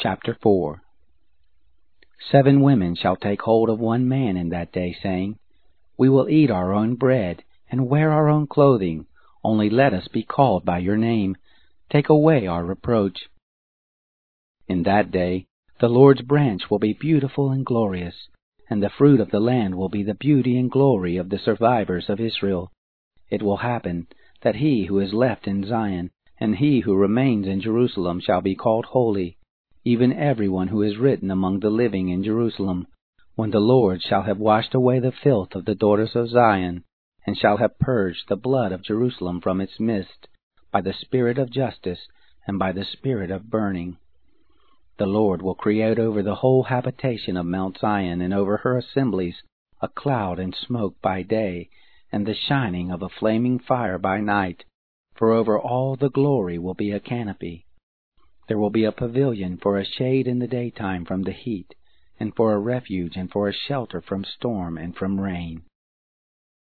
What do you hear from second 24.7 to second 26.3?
who is left in Zion